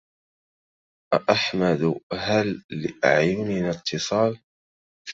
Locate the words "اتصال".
3.69-4.39